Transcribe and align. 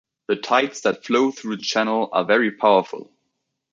The 0.29 0.35
tides 0.35 0.81
that 0.81 1.05
flow 1.05 1.29
through 1.29 1.57
the 1.57 1.61
channel 1.61 2.09
are 2.11 2.25
very 2.25 2.53
powerful. 2.53 3.11